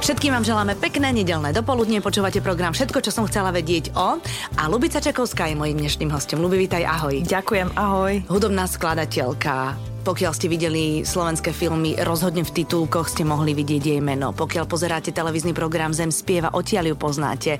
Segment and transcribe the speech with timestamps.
[0.00, 2.00] Všetkým vám želáme pekné nedelné dopoludne.
[2.00, 4.16] Počúvate program Všetko, čo som chcela vedieť o.
[4.56, 6.40] A Lubica Čakovská je mojím dnešným hostom.
[6.40, 7.20] Lubi, vítaj, ahoj.
[7.20, 8.24] Ďakujem, ahoj.
[8.32, 14.30] Hudobná skladateľka, pokiaľ ste videli slovenské filmy, rozhodne v titulkoch ste mohli vidieť jej meno.
[14.30, 17.58] Pokiaľ pozeráte televízny program Zem spieva, odtiaľ ju poznáte.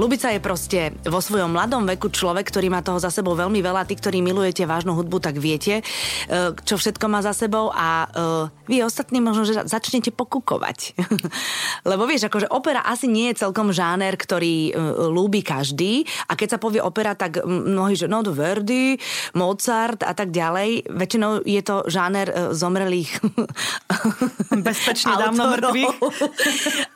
[0.00, 3.84] Lubica je proste vo svojom mladom veku človek, ktorý má toho za sebou veľmi veľa.
[3.84, 8.72] Tí, ktorí milujete vážnu hudbu, tak viete, e, čo všetko má za sebou a e,
[8.72, 10.96] vy ostatní možno, že začnete pokúkovať.
[11.92, 14.72] Lebo vieš, akože opera asi nie je celkom žáner, ktorý e,
[15.12, 18.96] lúbi každý a keď sa povie opera, tak mnohí, že no Verdi,
[19.36, 23.22] Mozart a tak ďalej, väčšinou je to žáner e, zomrelých
[24.66, 25.96] bezpečne dávno mŕtvych.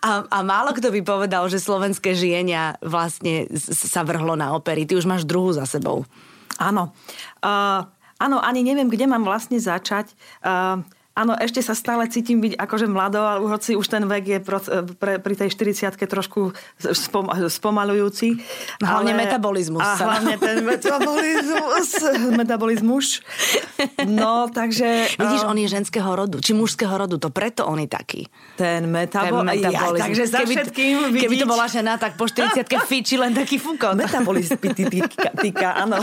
[0.03, 4.85] A, a málo kto by povedal, že slovenské žienia vlastne sa vrhlo na opery.
[4.85, 6.07] Ty už máš druhú za sebou.
[6.57, 6.93] Áno.
[7.45, 7.85] Uh,
[8.17, 10.13] áno, ani neviem, kde mám vlastne začať.
[10.41, 10.81] Uh,
[11.17, 14.61] Áno, ešte sa stále cítim byť akože mladou, ale hoci už ten vek je pro,
[15.01, 16.53] pre, pri tej 40 trošku
[16.93, 18.37] spom, spomalujúci.
[18.85, 19.81] Hlavne ale, metabolizmus.
[19.81, 21.89] A hlavne ten metabolizmus.
[22.37, 23.07] metabolizmus.
[24.05, 25.17] No, takže...
[25.17, 28.29] Vidíš, on je ženského rodu, či mužského rodu, to preto on je taký.
[28.61, 29.97] Ten, metabol, ten metabolizmus.
[29.97, 31.23] Ja, takže za keby, všetkým vidíš...
[31.25, 33.97] Keby to bola žena, tak po 40 fiči len taký fúkot.
[33.97, 34.61] Metabolizmus
[35.41, 35.97] týka, áno.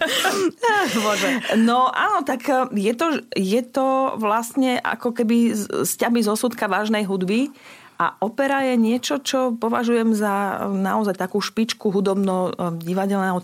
[1.04, 1.56] Bože.
[1.56, 2.44] No, áno, tak
[2.76, 7.52] je to, je to vlastne ako keby sťaby zo súdka vážnej hudby.
[8.00, 13.36] A opera je niečo, čo považujem za naozaj takú špičku hudobno-divadelného,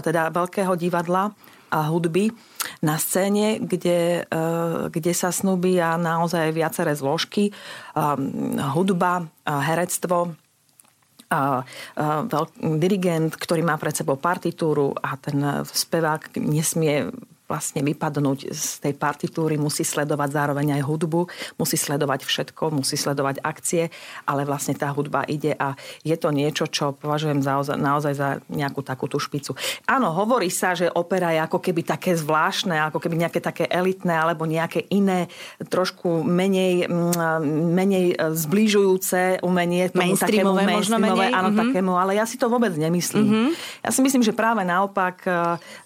[0.00, 1.36] teda veľkého divadla
[1.68, 2.32] a hudby
[2.80, 4.40] na scéne, kde, e,
[4.88, 7.52] kde sa snúbia naozaj viaceré zložky.
[8.56, 10.32] Hudba, herectvo,
[12.80, 17.10] dirigent, ktorý má pred sebou partitúru a ten spevák nesmie
[17.46, 21.20] vlastne vypadnúť z tej partitúry, musí sledovať zároveň aj hudbu,
[21.62, 23.88] musí sledovať všetko, musí sledovať akcie,
[24.26, 28.82] ale vlastne tá hudba ide a je to niečo, čo považujem za, naozaj za nejakú
[28.82, 29.54] takú tú špicu.
[29.86, 34.18] Áno, hovorí sa, že opera je ako keby také zvláštne, ako keby nejaké také elitné
[34.18, 35.30] alebo nejaké iné,
[35.70, 39.86] trošku menej, mm, menej zbližujúce umenie.
[39.94, 41.30] Tomu mainstreamové, takému, možno menej.
[41.30, 41.62] Áno, mm-hmm.
[41.62, 43.22] takému, ale ja si to vôbec nemyslím.
[43.22, 43.48] Mm-hmm.
[43.86, 45.30] Ja si myslím, že práve naopak e,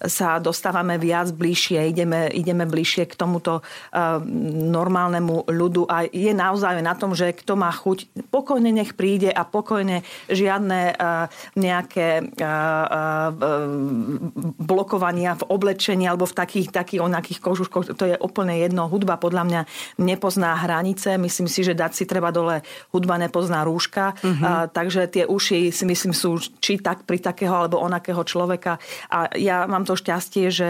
[0.09, 4.23] sa dostávame viac blíž bližšie, ideme, ideme bližšie k tomuto uh,
[4.71, 5.83] normálnemu ľudu.
[5.91, 10.95] A je naozaj na tom, že kto má chuť, pokojne nech príde a pokojne žiadne
[10.95, 11.27] uh,
[11.59, 13.35] nejaké uh,
[14.63, 18.87] blokovania v oblečení alebo v takých, takých onakých kožuškoch, to je úplne jedno.
[18.87, 19.61] Hudba podľa mňa
[19.99, 22.63] nepozná hranice, myslím si, že dať si treba dole,
[22.95, 24.39] hudba nepozná rúška, uh-huh.
[24.39, 28.79] uh, takže tie uši si myslím sú či tak pri takého alebo onakého človeka.
[29.11, 30.69] A ja mám to šťastie, že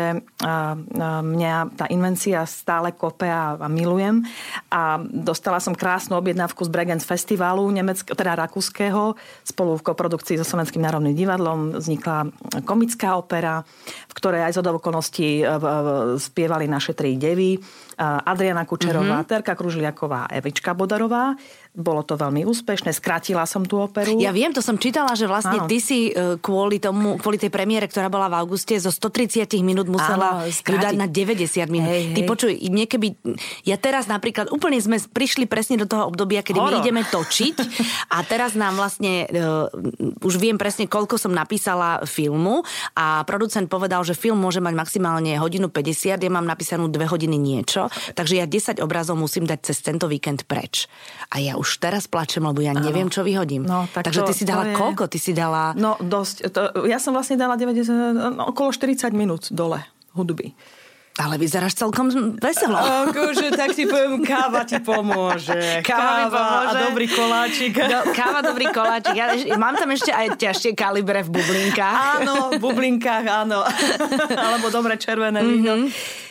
[0.73, 4.23] uh, mňa tá invencia stále kope a, a milujem.
[4.71, 9.15] A dostala som krásnu objednávku z Bregenz Festivalu, nemeck- teda rakúskeho,
[9.45, 12.31] spolu v koprodukcii so Slovenským národným divadlom vznikla
[12.63, 13.63] komická opera,
[14.07, 15.43] v ktorej aj z okolností
[16.17, 17.59] spievali naše tri devy.
[18.01, 19.29] Adriana Kučerová, mm-hmm.
[19.29, 21.37] Terka Kružliaková a Evička Bodarová.
[21.71, 24.19] Bolo to veľmi úspešné, skrátila som tú operu.
[24.19, 25.71] Ja viem, to som čítala, že vlastne Áno.
[25.71, 29.87] ty si e, kvôli tomu, kvôli tej premiére, ktorá bola v auguste, zo 130 minút
[29.87, 31.87] musela dať na 90 minút.
[31.87, 32.27] Hej, ty hej.
[32.27, 33.15] počuj, niekedy,
[33.63, 36.75] ja teraz napríklad úplne sme prišli presne do toho obdobia, kedy Horo.
[36.75, 37.55] my ideme točiť
[38.11, 39.71] a teraz nám vlastne, uh,
[40.27, 42.67] už viem presne, koľko som napísala filmu
[42.99, 47.39] a producent povedal, že film môže mať maximálne hodinu 50, ja mám napísanú 2 hodiny
[47.39, 50.91] niečo, takže ja 10 obrazov musím dať cez tento víkend preč.
[51.31, 53.61] A ja už teraz plačem, lebo ja neviem, čo vyhodím.
[53.69, 54.73] No, tak Takže to, ty si dala je...
[54.73, 55.03] koľko?
[55.05, 55.77] Ty si dala...
[55.77, 56.35] No dosť.
[56.49, 59.85] To, ja som vlastne dala 90, no, okolo 40 minút dole
[60.17, 60.57] hudby.
[61.19, 62.07] Ale vyzeráš celkom
[62.39, 62.79] veselo.
[62.79, 65.83] Akože, tak si poviem, káva ti pomôže.
[65.83, 66.71] Káva, káva pomôže.
[66.71, 67.73] a dobrý koláčik.
[67.75, 69.15] Do, káva, dobrý koláčik.
[69.19, 72.23] Ja, mám tam ešte aj ťažšie kalibre v bublinkách.
[72.23, 73.59] Áno, v bublinkách, áno.
[74.47, 75.51] Alebo dobre červené mm-hmm.
[75.59, 75.73] víno.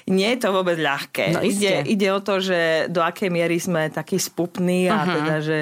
[0.09, 1.37] Nie je to vôbec ľahké.
[1.37, 5.15] No, ide, ide o to, že do akej miery sme takí spupní a uh-huh.
[5.21, 5.59] teda, že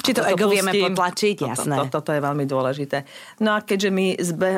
[0.00, 1.76] či to, to ego vieme potlačiť, jasné.
[1.76, 3.04] To, to, toto je veľmi dôležité.
[3.44, 4.52] No a keďže my zbe,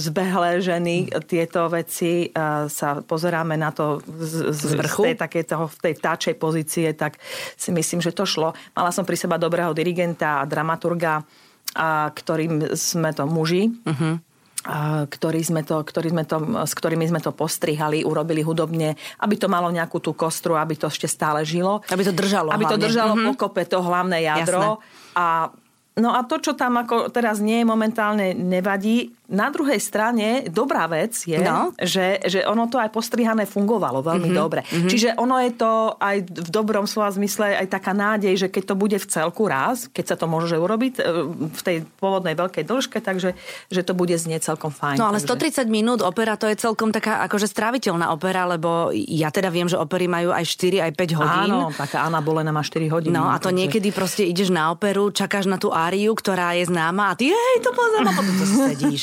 [0.00, 5.16] zbehlé ženy tieto veci uh, sa pozeráme na to z, z, z vrchu, z tej,
[5.16, 7.20] také toho, v tej vtáčej pozície, tak
[7.54, 8.56] si myslím, že to šlo.
[8.72, 11.22] Mala som pri seba dobrého dirigenta a dramaturga,
[11.76, 13.68] a ktorým sme to muži.
[13.84, 14.16] Uh-huh
[15.06, 16.36] ktorý sme to, ktorý sme to,
[16.66, 20.90] s ktorými sme to postrihali, urobili hudobne, aby to malo nejakú tú kostru, aby to
[20.90, 21.86] ešte stále žilo.
[21.86, 22.74] Aby to držalo Aby hlavne.
[22.74, 23.28] to držalo mm-hmm.
[23.34, 24.82] pokope to hlavné jadro.
[24.82, 25.14] Jasné.
[25.16, 25.26] A
[25.96, 29.16] No a to, čo tam ako teraz nie je momentálne, nevadí.
[29.32, 31.72] Na druhej strane dobrá vec je, no.
[31.80, 34.42] že, že ono to aj postrihané fungovalo veľmi mm-hmm.
[34.44, 34.60] dobre.
[34.60, 34.90] Mm-hmm.
[34.92, 38.74] Čiže ono je to aj v dobrom slova zmysle aj taká nádej, že keď to
[38.76, 41.02] bude v celku raz, keď sa to môže urobiť e,
[41.48, 43.32] v tej pôvodnej veľkej dĺžke, takže
[43.72, 45.00] že to bude znieť celkom fajn.
[45.00, 45.64] No ale takže...
[45.64, 49.80] 130 minút opera to je celkom taká akože stráviteľná opera, lebo ja teda viem, že
[49.80, 51.50] opery majú aj 4, aj 5 hodín.
[51.56, 53.16] Áno, taká Anna Bolena má 4 hodiny.
[53.16, 53.58] No a to takže...
[53.64, 57.56] niekedy proste ideš na operu, čakáš na tú áriu, ktorá je známa a ty, hej,
[57.62, 59.02] to poznám a potom to sedíš.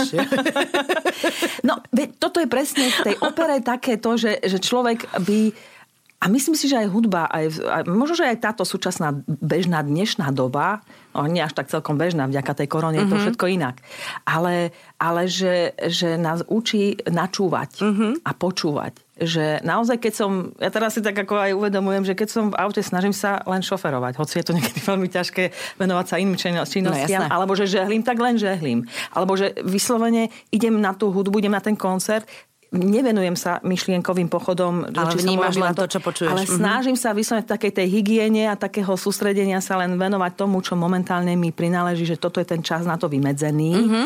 [1.68, 1.80] no,
[2.20, 5.56] toto je presne v tej opere také to, že, že človek by
[6.24, 10.32] a myslím si, že aj hudba, aj, aj, možno, že aj táto súčasná bežná dnešná
[10.32, 10.80] doba,
[11.12, 13.12] no nie až tak celkom bežná, vďaka tej korone mm-hmm.
[13.12, 13.24] je to mhm.
[13.28, 13.76] všetko inak,
[14.24, 18.12] ale, ale že, že nás učí načúvať mm-hmm.
[18.24, 19.03] a počúvať.
[19.14, 22.58] Že naozaj, keď som, ja teraz si tak ako aj uvedomujem, že keď som v
[22.58, 27.30] aute, snažím sa len šoferovať, hoci je to niekedy veľmi ťažké venovať sa iným činnostiam,
[27.30, 28.90] no, alebo že žehlím, tak len žehlím.
[29.14, 32.26] Alebo že vyslovene idem na tú hudbu, idem na ten koncert,
[32.74, 34.90] nevenujem sa myšlienkovým pochodom.
[34.90, 36.34] Ale vnímaš len to, čo počuješ.
[36.34, 36.58] Ale mm-hmm.
[36.58, 40.74] snažím sa vyslovene v takej tej hygiene a takého sústredenia sa len venovať tomu, čo
[40.74, 43.72] momentálne mi prináleží, že toto je ten čas na to vymedzený.
[43.78, 44.06] Mm-hmm.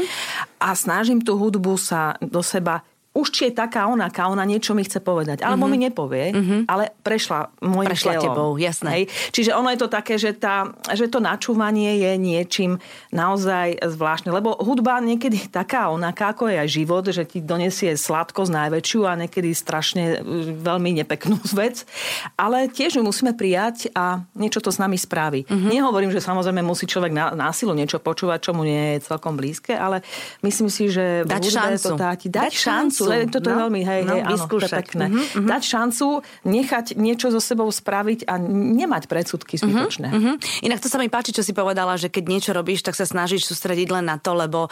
[0.60, 2.84] A snažím tú hudbu sa do seba
[3.18, 5.42] už či je taká onaká, ona niečo mi chce povedať.
[5.42, 5.82] Alebo mm-hmm.
[5.82, 6.62] mi nepovie, mm-hmm.
[6.70, 8.26] ale prešla môjim Prešla telom.
[8.30, 8.90] tebou, jasné.
[8.94, 9.04] Hej.
[9.34, 12.78] Čiže ono je to také, že, tá, že to načúvanie je niečím
[13.10, 14.30] naozaj zvláštne.
[14.30, 19.18] Lebo hudba niekedy taká onaká, ako je aj život, že ti donesie sladkosť najväčšiu a
[19.18, 21.90] niekedy strašne e, veľmi nepeknú vec.
[22.38, 25.50] Ale tiež ju musíme prijať a niečo to s nami spraví.
[25.50, 25.72] Mm-hmm.
[25.74, 29.74] Nehovorím, že samozrejme musí človek na, násilu niečo počúvať, čo mu nie je celkom blízke,
[29.74, 30.06] ale
[30.46, 31.88] myslím si, že dať šancu.
[31.88, 33.34] to dá ti dať, dať šancu šancu.
[33.34, 35.06] Toto no, je veľmi, hej, no, hej, áno, pekné.
[35.08, 35.48] Uh-huh, uh-huh.
[35.48, 36.08] Dať šancu,
[36.44, 40.08] nechať niečo so sebou spraviť a nemať predsudky mhm, zbytočné.
[40.12, 40.66] Uh-huh, uh-huh.
[40.68, 43.48] Inak to sa mi páči, čo si povedala, že keď niečo robíš, tak sa snažíš
[43.48, 44.68] sústrediť len na to, lebo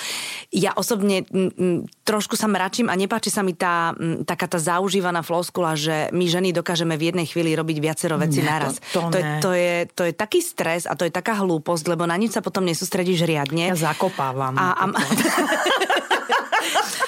[0.51, 1.23] ja osobne
[2.05, 6.29] trošku sa mračím a nepáči sa mi tá m, taká tá zaužívaná floskula, že my
[6.29, 8.77] ženy dokážeme v jednej chvíli robiť viacero vecí ne, naraz.
[8.93, 11.89] To, to, to, je, to, je, to je taký stres a to je taká hlúposť,
[11.89, 13.73] lebo na nič sa potom nesústredíš riadne.
[13.73, 14.53] Ja zakopávam.
[14.53, 14.85] A, a,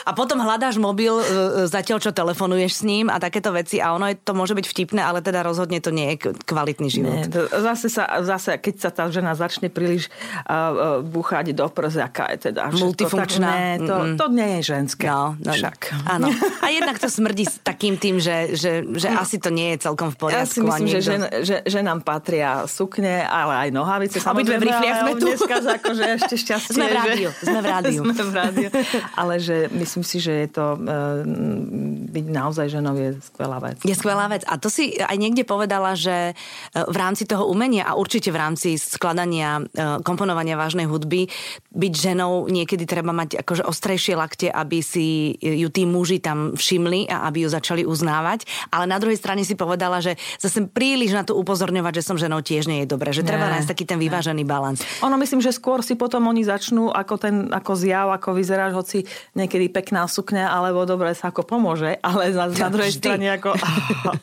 [0.07, 1.27] a potom hľadáš mobil e, e,
[1.67, 5.01] zatiaľ, čo telefonuješ s ním a takéto veci a ono je, to môže byť vtipné,
[5.03, 7.11] ale teda rozhodne to nie je kvalitný život.
[7.11, 10.63] Nie, to zase, sa, zase, keď sa tá žena začne príliš uh, uh,
[11.03, 13.51] búchať do prziaka, je teda multifunkčná.
[13.51, 15.12] To, tak, to, to nie je ženské.
[15.12, 15.78] No, no, však.
[16.07, 16.31] Áno.
[16.63, 19.19] A jednak to smrdí s takým tým, že, že, že no.
[19.19, 20.39] asi to nie je celkom v poriadku.
[20.39, 24.18] Ja si myslím, že, žen, že, že nám patria sukne, ale aj nohavice.
[24.24, 25.28] Obidve v rifliach sme tu.
[25.28, 26.74] Dneska akože ešte šťastie.
[26.80, 27.30] Sme v rádiu.
[27.30, 27.44] Že...
[27.44, 28.01] Sme v rádiu.
[28.07, 28.69] sme v rádiu.
[29.19, 30.80] Ale že myslím si, že je to e,
[32.07, 33.78] byť naozaj ženou je skvelá vec.
[33.83, 34.48] Je skvelá vec.
[34.48, 36.33] A to si aj niekde povedala, že e,
[36.74, 41.28] v rámci toho umenia a určite v rámci skladania, e, komponovania vážnej hudby,
[41.75, 47.09] byť ženou niekedy treba mať akože ostrejšie lakte, aby si ju tí muži tam všimli
[47.12, 48.47] a aby ju začali uznávať.
[48.71, 52.41] Ale na druhej strane si povedala, že zase príliš na to upozorňovať, že som ženou
[52.41, 53.12] tiež nie je dobré.
[53.12, 54.81] Že treba nájsť taký ten vyvážený balans.
[55.03, 58.97] Ono myslím, že skôr si potom oni začnú ako ten ako zjav, ako vyzeráš, hoci
[59.33, 63.01] niekedy pekná sukňa, alebo dobre sa ako pomôže, ale na, na druhej vždy.
[63.01, 63.57] strane ako...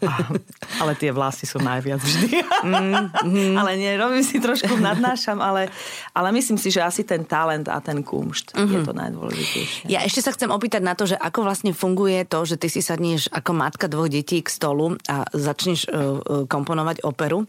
[0.82, 2.30] ale tie vlasy sú najviac vždy.
[2.64, 3.54] Mm, mm.
[3.60, 5.70] ale nie, robím si trošku, nadnášam, ale,
[6.14, 8.72] ale myslím si, že asi ten talent a ten kumšt mm-hmm.
[8.72, 8.86] je mhm.
[8.86, 9.84] to najdôležitejšie.
[9.90, 12.80] Ja ešte sa chcem opýtať na to, že ako vlastne funguje to, že ty si
[12.82, 17.46] sadneš ako matka dvoch detí k stolu a začneš uh, komponovať operu.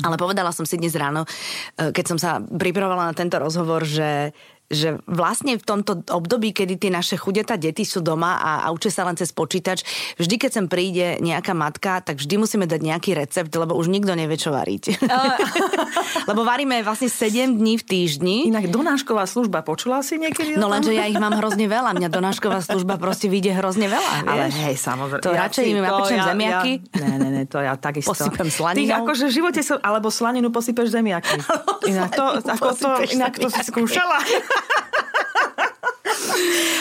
[0.00, 1.28] Ale povedala som si dnes ráno,
[1.76, 4.32] keď som sa pripravovala na tento rozhovor, že
[4.72, 8.88] že vlastne v tomto období, kedy tie naše chudeta deti sú doma a, a učia
[8.88, 9.84] sa len cez počítač,
[10.16, 14.16] vždy keď sem príde nejaká matka, tak vždy musíme dať nejaký recept, lebo už nikto
[14.16, 14.96] nevie, čo variť.
[16.30, 18.36] lebo varíme vlastne 7 dní v týždni.
[18.48, 20.56] Inak donášková služba, počula si niekedy?
[20.56, 21.92] No lenže ja ich mám hrozne veľa.
[21.92, 24.24] Mňa donášková služba proste vyjde hrozne veľa.
[24.24, 25.22] Ale hej, samozrejme.
[25.22, 26.72] To ja radšej im napečem ja, zemiaky.
[26.96, 28.16] Ja, ne, ne, ne, to ja takisto.
[28.16, 28.88] Posypem slaninou.
[28.88, 31.36] Ty akože v živote som, alebo slaninu posypeš zemiaky.
[31.92, 34.18] Inak to, ako to, inak to si skúšala.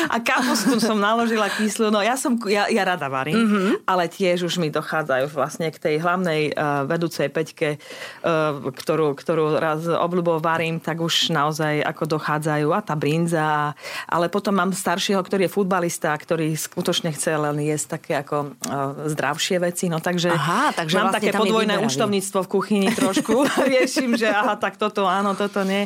[0.10, 1.94] A kapustu som naložila kyslú.
[1.94, 3.72] No ja som, ja, ja rada varím, mm-hmm.
[3.86, 9.62] ale tiež už mi dochádzajú vlastne k tej hlavnej uh, vedúcej peťke, uh, ktorú, ktorú
[9.62, 13.78] raz obľubou varím, tak už naozaj ako dochádzajú a tá brinza.
[14.10, 19.06] Ale potom mám staršieho, ktorý je futbalista, ktorý skutočne chce len jesť také ako uh,
[19.06, 19.86] zdravšie veci.
[19.88, 23.46] No takže, aha, takže mám vlastne také podvojné účtovníctvo v kuchyni trošku.
[23.70, 25.86] Riešim, že aha, tak toto áno, toto nie.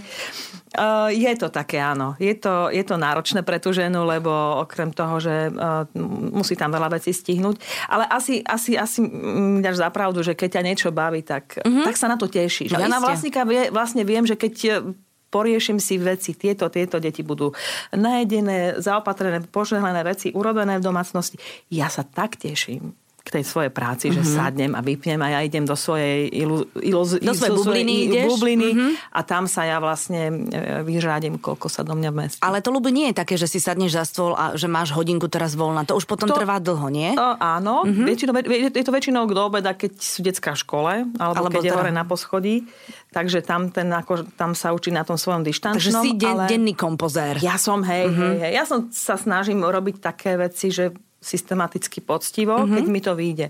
[0.75, 2.19] Uh, je to také, áno.
[2.19, 4.31] Je to, je to náročné pre tú ženu, lebo
[4.63, 5.83] okrem toho, že uh,
[6.31, 7.59] musí tam veľa vecí stihnúť.
[7.91, 11.83] Ale asi, asi, asi mi dáš za pravdu, že keď ťa niečo baví, tak, uh-huh.
[11.83, 12.71] tak sa na to tešíš.
[12.71, 14.87] No, ja na vlastníka vie, vlastne viem, že keď
[15.35, 17.51] poriešim si veci, tieto, tieto deti budú
[17.91, 21.35] najedené, zaopatrené, požehlené veci urobené v domácnosti.
[21.67, 24.21] Ja sa tak teším k tej svojej práci, mm-hmm.
[24.21, 24.35] že mhm.
[24.37, 28.29] sadnem a vypnem a ja idem do svojej ilu, ilu, do svojej bubliny, ideš?
[28.29, 28.91] bubliny mm-hmm.
[29.17, 32.41] a tam sa ja vlastne e, vyžádim, koľko sa do mňa vmestí.
[32.45, 35.25] Ale to ľubo nie je také, že si sadneš za stôl a že máš hodinku
[35.25, 35.89] teraz voľna.
[35.89, 37.17] To už potom to, trvá dlho, nie?
[37.17, 38.05] To, áno, mm-hmm.
[38.05, 38.33] väčšinou,
[38.69, 41.69] je to väčšinou do obeda, keď sú detská v škole, alebo, alebo keď teda...
[41.73, 42.69] je hore na poschodí.
[43.09, 45.81] Takže tam, ten, ako, tam sa učí na tom svojom dištančnom.
[45.81, 46.51] Takže si den, ale...
[46.51, 47.41] denný kompozér.
[47.41, 48.21] Ja som, hej, mm-hmm.
[48.21, 48.51] hej, hej.
[48.53, 50.93] Ja som sa snažím robiť také veci, že
[51.25, 52.75] systematicky poctivo, mm-hmm.
[52.77, 53.47] keď mi to vyjde.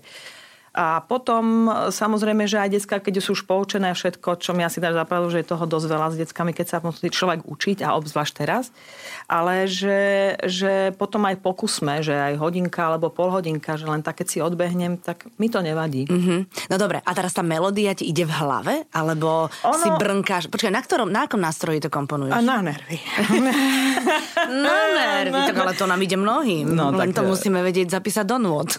[0.75, 4.91] A potom samozrejme, že aj detská, keď sú už poučené všetko, čo mi asi dá
[4.91, 8.33] zapravdu, že je toho dosť veľa s deckami, keď sa musí človek učiť a obzvlášť
[8.35, 8.75] teraz.
[9.31, 14.19] Ale že, že potom aj pokusme, že aj hodinka alebo pol hodinka, že len tak,
[14.19, 16.11] keď si odbehnem, tak mi to nevadí.
[16.11, 16.69] Mm-hmm.
[16.69, 18.73] No dobre, a teraz tá melódia ti ide v hlave?
[18.91, 19.79] Alebo ono...
[19.79, 20.51] si brnkáš?
[20.51, 22.35] Počkaj, na, ktorom, na akom nástroji to komponuješ?
[22.35, 22.99] A na nervy.
[24.67, 26.67] na nervy, tak ale to nám ide mnohým.
[26.67, 27.23] No, len tak...
[27.23, 28.75] to musíme vedieť zapísať do nôd.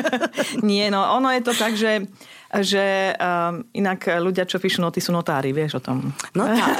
[0.68, 2.06] Nie, no ono ono je to tak, že
[2.46, 6.14] že um, inak ľudia, čo píšu noty, sú notári, vieš o tom.
[6.30, 6.78] Notár.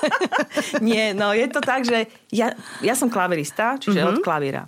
[0.86, 2.52] Nie, no je to tak, že ja,
[2.84, 4.20] ja som klavirista, čiže mm-hmm.
[4.20, 4.64] od klavíra.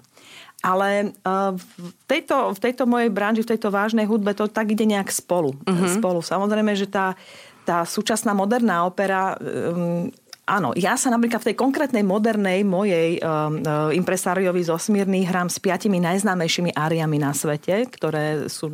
[0.63, 4.87] Ale uh, v, tejto, v tejto mojej branži, v tejto vážnej hudbe to tak ide
[4.87, 5.59] nejak spolu.
[5.67, 5.99] Mm-hmm.
[5.99, 6.23] spolu.
[6.23, 7.19] Samozrejme, že tá,
[7.67, 10.09] tá súčasná moderná opera um,
[10.43, 15.47] Áno, ja sa napríklad v tej konkrétnej modernej mojej um, uh, impresáriovi zo Smírny hrám
[15.47, 18.67] s piatimi najznámejšími áriami na svete, ktoré sú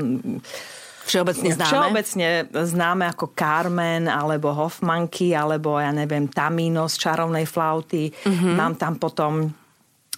[1.08, 1.72] Všeobecne známe?
[1.72, 8.12] Všeobecne známe ako Carmen, alebo Hoffmanky, alebo ja neviem, Tamino z čarovnej flauty.
[8.12, 8.52] Mm-hmm.
[8.52, 9.32] Mám tam potom,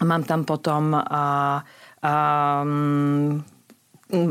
[0.03, 1.63] mám tam potom uh,
[2.03, 3.39] um,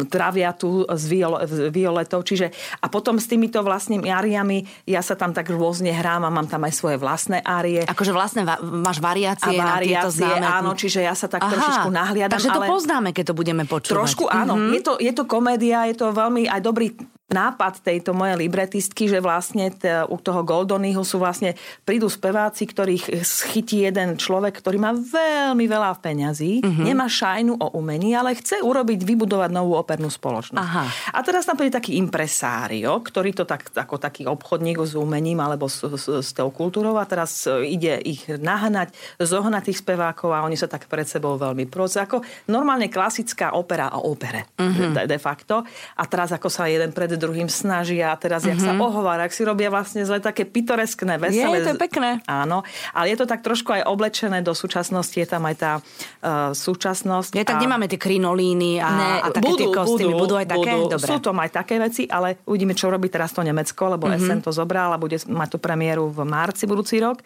[0.08, 1.40] traviatu s, viol,
[1.72, 2.22] violetou.
[2.22, 2.52] Čiže,
[2.84, 6.64] a potom s týmito vlastnými áriami ja sa tam tak rôzne hrám a mám tam
[6.68, 7.84] aj svoje vlastné árie.
[7.88, 10.46] Akože vlastné va- máš variácie, a variácie na tieto známe.
[10.46, 12.36] áno, čiže ja sa tak Aha, trošičku nahliadam.
[12.36, 12.68] Takže to ale...
[12.68, 13.96] poznáme, keď to budeme počúvať.
[13.96, 14.56] Trošku áno.
[14.56, 14.74] Mm-hmm.
[14.76, 16.94] Je, to, je to komédia, je to veľmi aj dobrý
[17.30, 21.54] nápad tejto mojej libretistky, že vlastne t- u toho Goldonyho sú vlastne,
[21.86, 26.86] prídu speváci, ktorých schytí jeden človek, ktorý má veľmi veľa peňazí, uh-huh.
[26.86, 30.58] nemá šajnu o umení, ale chce urobiť, vybudovať novú opernú spoločnosť.
[30.58, 30.86] Aha.
[31.14, 35.70] A teraz tam príde taký impresário, ktorý to tak, ako taký obchodník s umením alebo
[35.70, 40.58] s, s, s tou kultúrou a teraz ide ich nahnať, zohnať tých spevákov a oni
[40.58, 44.98] sa tak pred sebou veľmi proste ako normálne klasická opera o opere uh-huh.
[44.98, 45.62] de, de facto.
[46.00, 48.56] A teraz ako sa jeden pred druhým snažia a teraz, mm-hmm.
[48.56, 48.82] jak sa mhm.
[48.82, 51.60] ohovára, ak si robia vlastne zle také pitoreskné, veselé.
[51.60, 52.24] Je, to je pekné.
[52.26, 52.64] Áno,
[52.96, 57.36] ale je to tak trošku aj oblečené do súčasnosti, je tam aj tá uh, súčasnosť.
[57.36, 57.64] Nie, tak a...
[57.68, 60.14] nemáme tie krinolíny a, ne, a také budú, tie kostýmy.
[60.16, 60.72] Budú, budú aj také?
[60.72, 60.88] Budú.
[60.96, 61.10] Dobre.
[61.12, 64.24] Sú to aj také veci, ale uvidíme, čo robí teraz to Nemecko, lebo mm-hmm.
[64.24, 67.20] SN to zobral a bude mať tú premiéru v marci budúci rok.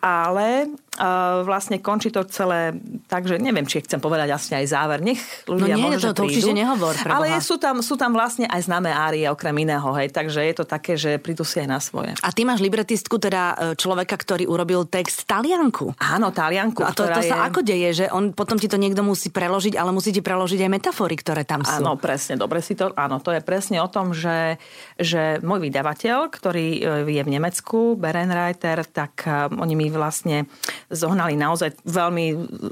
[0.00, 2.72] Ale uh, vlastne končí to celé
[3.06, 4.98] tak, že neviem, či chcem povedať asi aj záver.
[5.04, 6.94] Nech ľudia no nie, možno, to, to určite nehovor.
[7.04, 10.54] Ale je, sú, tam, sú tam vlastne aj známe árie okrem iného, hej, takže je
[10.56, 12.16] to také, že prídu si aj na svoje.
[12.24, 15.92] A ty máš libretistku, teda e, človeka, ktorý urobil text Talianku.
[16.00, 16.80] Áno, Talianku.
[16.86, 17.46] A to, to sa je...
[17.52, 20.70] ako deje, že on potom ti to niekto musí preložiť, ale musí ti preložiť aj
[20.70, 21.82] metafory, ktoré tam sú.
[21.82, 24.56] Áno, presne, dobre si to, áno, to je presne o tom, že,
[24.96, 30.46] že môj vydavateľ, ktorý e, je v Nemecku, Berenreiter, tak uh, oni mi vlastne
[30.90, 32.26] zohnali naozaj veľmi,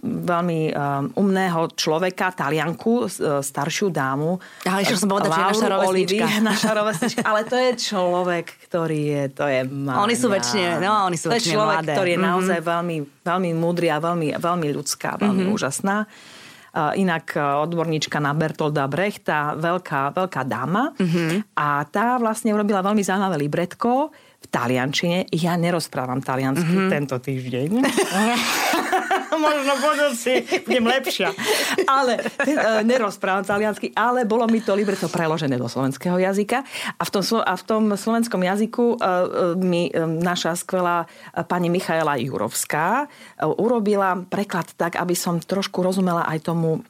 [0.04, 3.08] veľmi um, umného človeka, talianku,
[3.42, 4.38] staršiu dámu.
[4.66, 6.24] Ale ešte som povedať, že je naša rovesnička.
[6.40, 7.20] Naša rovesnička.
[7.22, 10.00] Ale to je človek, ktorý je, to je máňa.
[10.02, 11.92] Oni sú väčšine, no, oni sú to je človek, mladé.
[11.94, 12.30] ktorý je mm-hmm.
[12.34, 15.56] naozaj veľmi, veľmi múdry a veľmi, veľmi ľudská, veľmi mm-hmm.
[15.56, 15.96] úžasná.
[16.78, 20.94] Inak odborníčka na Bertolda Brechta, veľká, veľká dáma.
[20.94, 21.58] Mm-hmm.
[21.58, 25.26] A tá vlastne urobila veľmi zaujímavé libretko, v taliančine.
[25.34, 26.92] Ja nerozprávam taliansky mm-hmm.
[26.94, 27.70] tento týždeň.
[29.44, 31.28] Možno budúci budem lepšia.
[31.84, 32.54] Ale e,
[32.84, 36.64] nerozprávam taliansky, ale bolo mi to libreto preložené do slovenského jazyka.
[36.96, 39.08] A v tom, a v tom slovenskom jazyku e, e,
[39.58, 41.04] mi naša skvelá
[41.46, 43.08] pani Michaela Jurovská
[43.40, 46.82] urobila preklad tak, aby som trošku rozumela aj tomu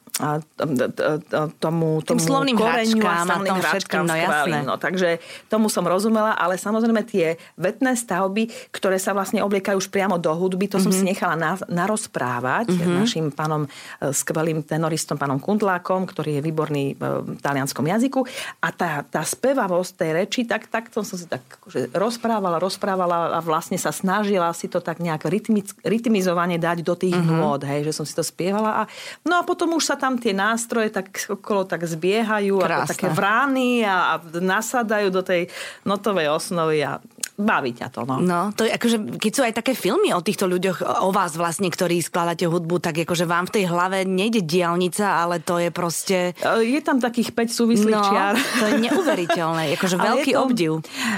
[1.63, 4.57] tomu, tomu slovným koreňu hračkám, a slovným hračkám, no jasné.
[4.67, 9.87] No, takže tomu som rozumela, ale samozrejme tie vetné stavby, ktoré sa vlastne obliekajú už
[9.87, 10.83] priamo do hudby, to mm-hmm.
[10.83, 11.09] som si mhm.
[11.15, 12.95] nechala na, narozprávať mm-hmm.
[12.99, 13.69] našim pánom e,
[14.11, 18.21] skvelým tenoristom, pánom Kundlákom, ktorý je výborný e, v talianskom jazyku.
[18.59, 23.39] A tá, tá spevavosť tej reči, tak, tak som si tak akože rozprávala, rozprávala a
[23.39, 27.39] vlastne sa snažila si to tak nejak rytmiz, rytmizovane dať do tých mm-hmm.
[27.39, 28.83] nôd, hej, že som si to spievala.
[28.83, 28.91] A,
[29.23, 32.73] no a potom už sa tam tam tie nástroje tak okolo tak zbiehajú, Krásne.
[32.73, 35.45] ako také vrány a, a nasadajú do tej
[35.85, 36.97] notovej osnovy a
[37.39, 38.19] baví ťa to, no.
[38.19, 41.71] No, to je akože, keď sú aj také filmy o týchto ľuďoch, o vás vlastne,
[41.71, 46.35] ktorí skladáte hudbu, tak akože vám v tej hlave nejde diálnica, ale to je proste...
[46.35, 48.35] E, je tam takých 5 súvislých no, čiar.
[48.35, 50.71] to je neuveriteľné, akože veľký je to, obdiv.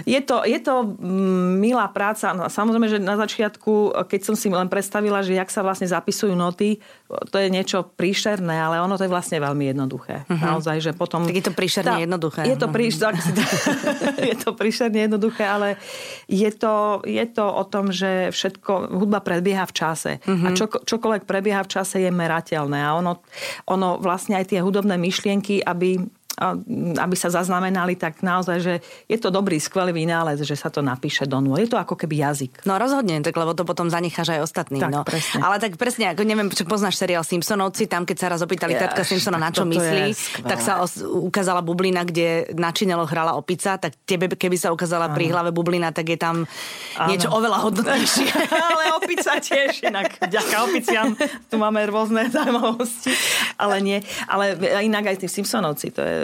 [0.05, 2.37] Je to, je to mm, milá práca.
[2.37, 6.37] No, samozrejme, že na začiatku, keď som si len predstavila, že jak sa vlastne zapisujú
[6.37, 6.77] noty,
[7.33, 10.23] to je niečo príšerné, ale ono to je vlastne veľmi jednoduché.
[10.29, 10.39] Uh-huh.
[10.39, 11.27] Naozaj, že potom...
[11.27, 12.41] Tak je to príšerne tá, jednoduché.
[12.47, 13.11] Je to, príš, uh-huh.
[14.31, 15.75] je to príšerne jednoduché, ale
[16.27, 20.11] je to, je to o tom, že všetko, hudba predbieha v čase.
[20.23, 20.47] Uh-huh.
[20.47, 22.79] A čo, čokoľvek prebieha v čase je merateľné.
[22.81, 23.21] A ono,
[23.67, 26.01] ono vlastne aj tie hudobné myšlienky, aby
[26.39, 28.73] aby sa zaznamenali, tak naozaj, že
[29.11, 31.59] je to dobrý, skvelý vynález, že sa to napíše do nôl.
[31.59, 32.63] Je to ako keby jazyk.
[32.63, 34.79] No rozhodne, tak lebo to potom zanecháš aj ostatní.
[34.79, 35.03] Tak, no.
[35.03, 35.43] presne.
[35.43, 38.87] Ale tak presne, ako neviem, čo poznáš seriál Simpsonovci, tam keď sa raz opýtali ja,
[38.87, 40.15] tatka Simpsona, na čo myslí,
[40.47, 45.11] tak sa os- ukázala bublina, kde na činelo hrala opica, tak tebe, keby sa ukázala
[45.11, 45.15] ano.
[45.19, 47.09] pri hlave bublina, tak je tam ano.
[47.11, 48.27] niečo oveľa hodnotnejšie.
[48.71, 51.11] Ale opica tiež, inak vďaka opiciam
[51.51, 53.11] tu máme rôzne zaujímavosti.
[53.59, 56.20] Ale nie, ale inak aj tí Simpsonovci, to je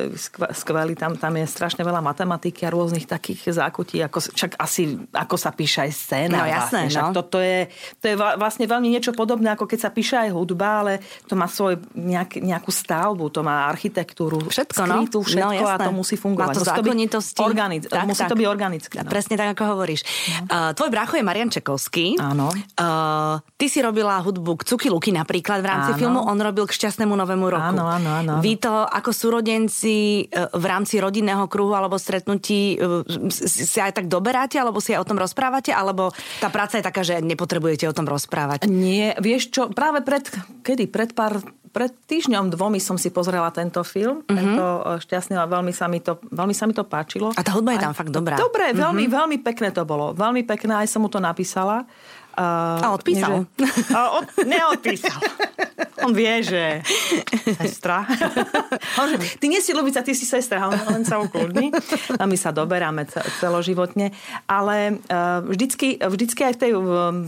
[0.54, 5.36] skvelý, tam, tam je strašne veľa matematiky a rôznych takých zákutí, ako, čak asi, ako
[5.36, 6.44] sa píše aj scéna.
[6.44, 7.02] No jasné, vlastne.
[7.02, 7.16] no.
[7.16, 7.60] To, to, je,
[8.02, 10.94] to je vlastne veľmi niečo podobné, ako keď sa píše aj hudba, ale
[11.26, 15.28] to má svoj nejak, nejakú stavbu, to má architektúru, všetko, skrytú, no.
[15.28, 16.48] všetko no, a to musí fungovať.
[16.52, 17.42] Má to zákonitosti.
[17.44, 18.32] Organic, tak, musí tak.
[18.32, 18.96] to byť organické.
[19.02, 19.10] No.
[19.10, 20.02] Presne tak, ako hovoríš.
[20.48, 20.72] No.
[20.72, 22.20] Uh, tvoj brácho je Marian Čekovský.
[22.20, 22.52] Áno.
[22.76, 26.00] Uh, ty si robila hudbu k Cuky Luky napríklad v rámci áno.
[26.00, 27.76] filmu, on robil k Šťastnému novému roku.
[27.76, 28.34] Áno, áno, áno.
[28.44, 34.06] Vy to ako súrodenci e, v rámci rodinného kruhu alebo stretnutí e, si aj tak
[34.12, 36.12] doberáte, alebo si aj o tom rozprávate, alebo
[36.44, 38.68] tá práca je taká, že nepotrebujete o tom rozprávať?
[38.68, 40.28] Nie, vieš čo, práve pred,
[40.64, 44.34] kedy, pred pár pred týždňom dvomi som si pozrela tento film, uh-huh.
[44.34, 47.30] tento e, šťastný a veľmi sa, mi to, veľmi sa mi to páčilo.
[47.38, 48.34] A tá hudba je tam a, fakt dobrá.
[48.34, 50.10] Dobre, veľmi, veľmi pekné to bolo.
[50.18, 51.86] Veľmi pekné, aj som mu to napísala.
[52.38, 53.50] Uh, a odpísal?
[53.58, 53.66] Že,
[53.98, 55.18] a od, neodpísal.
[56.06, 56.86] On vie, že
[57.58, 58.06] sestra.
[59.42, 60.70] Ty nie si Lubica, ty si sestra.
[60.70, 61.74] On len sa ukludní.
[62.22, 63.10] A my sa doberáme
[63.42, 64.14] celoživotne.
[64.46, 66.72] Ale uh, vždycky, vždycky aj v tej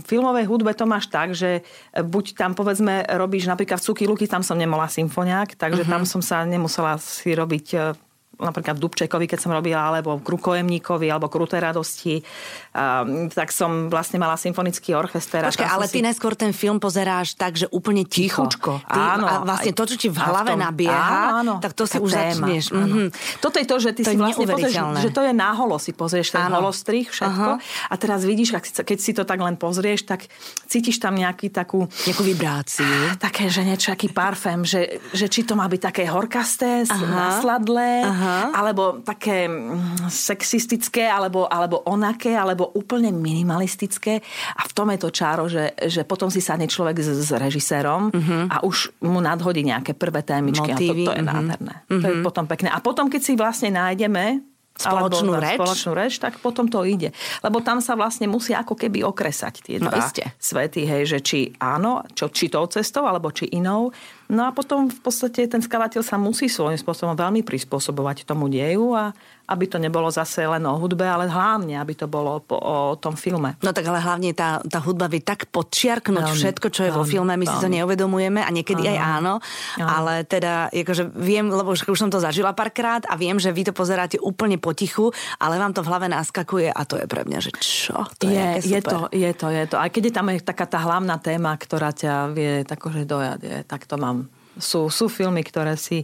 [0.06, 1.66] filmovej hudbe to máš tak, že
[1.98, 5.94] buď tam povedzme robíš napríklad v Cuky Luky, tam som nemola symfoniák, takže uh-huh.
[5.98, 7.98] tam som sa nemusela si robiť
[8.40, 12.24] napríklad v Dubčekovi, keď som robila, alebo v Krukojemníkovi, alebo Kruté radosti,
[12.72, 15.44] um, tak som vlastne mala symfonický orchester.
[15.44, 16.06] Počkej, ale ty si...
[16.08, 18.48] najskôr ten film pozeráš tak, že úplne ticho.
[18.48, 19.28] Tichučko, ty, áno.
[19.28, 22.12] A vlastne to, čo ti v hlave tom, nabieha, áno, áno, tak to si už
[22.16, 22.66] téma, začneš.
[22.72, 23.08] Mm-hmm.
[23.44, 26.32] Toto je to, že ty to si vlastne pozrieš, že to je náholo, si pozrieš
[26.32, 26.64] ten áno.
[26.64, 27.52] holostrich, všetko.
[27.60, 27.92] Aha.
[27.92, 30.32] A teraz vidíš, keď si to tak len pozrieš, tak
[30.64, 31.92] cítiš tam nejaký takú...
[32.08, 32.88] Nejakú vibráciu.
[33.20, 38.29] Také, že niečo, aký parfém, že, že či to má byť také horkasté, nasladlé, Aha
[38.54, 44.22] alebo také mm, sexistické, alebo, alebo onaké, alebo úplne minimalistické.
[44.58, 48.14] A v tom je to čáro, že, že potom si sadne človek s, s režisérom
[48.14, 48.44] uh-huh.
[48.50, 50.74] a už mu nadhodí nejaké prvé témičky.
[50.76, 51.04] Motívy.
[51.04, 51.34] A to, to je uh-huh.
[51.34, 51.76] nádherné.
[51.86, 52.02] Uh-huh.
[52.02, 52.70] To je potom pekné.
[52.72, 54.46] A potom, keď si vlastne nájdeme
[54.80, 55.60] spoločnú reč.
[55.60, 57.12] spoločnú reč, tak potom to ide.
[57.44, 60.24] Lebo tam sa vlastne musí ako keby okresať tie no dva iste.
[60.40, 63.92] svety, hej, že či áno, čo, či tou cestou, alebo či inou.
[64.30, 68.94] No a potom v podstate ten skladateľ sa musí svojím spôsobom veľmi prispôsobovať tomu deju
[68.94, 69.10] a
[69.50, 73.18] aby to nebolo zase len o hudbe, ale hlavne, aby to bolo po, o tom
[73.18, 73.58] filme.
[73.66, 77.02] No tak ale hlavne tá, tá hudba vie tak podčiarknúť veľmi, všetko, čo je veľmi,
[77.02, 77.50] vo filme, my veľmi.
[77.50, 78.94] si to neuvedomujeme a niekedy áno.
[78.94, 83.18] aj áno, áno, ale teda akože viem, lebo už, už som to zažila párkrát a
[83.18, 85.10] viem, že vy to pozeráte úplne potichu,
[85.42, 88.06] ale vám to v hlave naskakuje a to je pre mňa, že čo?
[88.22, 89.76] To je, je, je to, je to, je to.
[89.82, 93.58] Aj keď je tam je taká tá hlavná téma, ktorá ťa vie takože dojať, je,
[93.66, 94.19] tak to mám.
[94.60, 96.04] Sú, sú filmy, ktoré si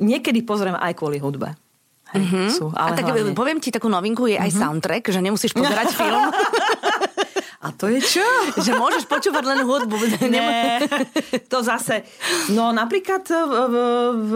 [0.00, 1.54] niekedy pozriem aj kvôli hudbe.
[2.10, 2.48] Hej, mm-hmm.
[2.50, 3.38] sú, ale a tak hlavne...
[3.38, 4.62] poviem ti takú novinku, je aj mm-hmm.
[4.66, 6.26] soundtrack, že nemusíš pozerať film.
[7.60, 8.24] A to je čo?
[8.66, 9.96] že môžeš počúvať len hudbu.
[10.26, 10.80] Nie,
[11.52, 12.02] to zase.
[12.50, 13.76] No napríklad v, v,
[14.16, 14.32] v,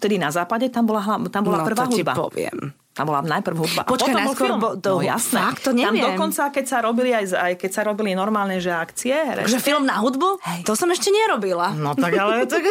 [0.00, 2.12] vtedy na západe tam bola, tam bola no, prvá to hudba.
[2.16, 2.58] ti poviem.
[2.96, 3.84] Tam bola najprv hudba.
[3.84, 4.56] Počkaj, potom bol film.
[4.56, 5.36] Bo, to, no jasné.
[5.36, 6.00] Fakt, to neviem.
[6.00, 9.12] Tam dokonca, keď sa robili aj, aj keď sa robili normálne, že akcie.
[9.44, 10.40] Že film na hudbu?
[10.40, 10.64] Hej.
[10.64, 11.76] To som ešte nerobila.
[11.76, 12.42] No tak ale...
[12.48, 12.64] tak...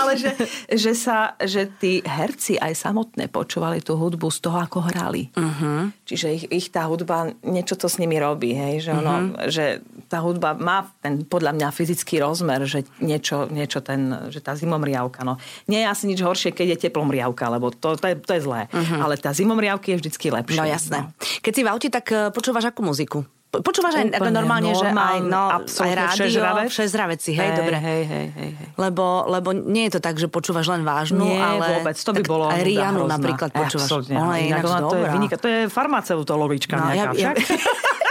[0.00, 0.32] ale že,
[0.72, 5.28] že, sa, že tí herci aj samotné počúvali tú hudbu z toho, ako hrali.
[5.36, 5.92] Uh-huh.
[6.08, 8.56] Čiže ich, ich tá hudba, niečo to s nimi robí.
[8.56, 8.88] Hej?
[8.88, 9.52] Že, ono, uh-huh.
[9.52, 14.56] že tá hudba má ten, podľa mňa, fyzický rozmer, že niečo, niečo ten, že tá
[14.56, 15.28] zimomriavka.
[15.28, 15.36] No.
[15.68, 18.66] Nie je asi nič horšie, keď je teplomriavka, lebo to, to je to je zlé.
[18.66, 19.00] Uh-huh.
[19.00, 20.58] Ale tá zimomriavky je vždycky lepšia.
[20.58, 20.98] No jasné.
[21.00, 21.14] No.
[21.40, 23.22] Keď si v aute, tak eh, počúvaš akú muziku?
[23.54, 26.66] Počúvaš aj ako normálne, že aj, no, aj rádio, všežravec?
[26.74, 27.76] všežraveci, hej, Hej, dobre.
[27.78, 28.68] hej, hej, hej, hej.
[28.74, 31.78] Lebo, lebo nie je to tak, že počúvaš len vážnu, Nie, ale...
[31.78, 33.86] vôbec, to by tak bolo Aj Rianu napríklad počúvaš.
[33.86, 35.12] Absolútne, Ona je inak ona to je, dobrá.
[35.14, 37.34] vynika, to je farmaceutologička No, ja- nejaká ja-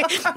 [0.00, 0.34] však.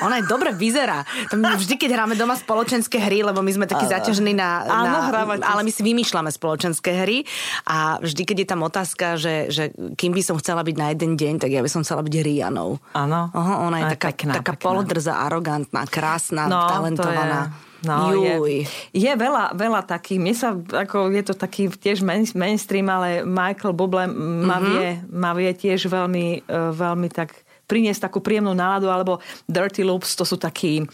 [0.00, 1.02] Ona je dobre vyzerá.
[1.26, 4.62] Tam vždy, keď hráme doma spoločenské hry, lebo my sme takí zaťažení na...
[4.62, 5.42] Áno, na hrávate.
[5.42, 7.18] ale my si vymýšľame spoločenské hry
[7.64, 9.64] a vždy, keď je tam otázka, že, že
[9.94, 12.78] kým by som chcela byť na jeden deň, tak ja by som chcela byť Rianou.
[12.92, 13.28] Áno.
[13.30, 14.64] Oho, ona je Aj taká, pekná, taká pekná.
[14.64, 17.40] polodrza, arogantná, krásna, No, talentovaná.
[17.46, 18.66] To je, no, Juj.
[18.90, 23.22] je, je veľa, veľa takých, mne sa, ako je to taký tiež main, mainstream, ale
[23.22, 24.66] Michael Bublé ma, Mhm.
[24.66, 30.14] vie, ma vie tiež veľmi, e, veľmi tak priniesť takú príjemnú náladu, alebo Dirty Loops,
[30.14, 30.86] to sú takí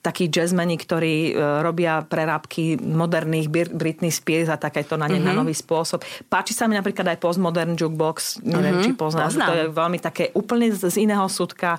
[0.00, 5.28] takí jazzmeni, ktorí e, robia prerábky moderných Britney Spears a takéto na, ne, Mhm.
[5.28, 6.00] na nový spôsob.
[6.24, 9.48] Páči sa mi napríklad aj postmodern jukebox, neviem, či poznáš, poznám.
[9.52, 11.76] to je veľmi také úplne z, iného súdka.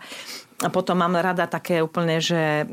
[0.62, 2.70] A potom mám rada také úplne, že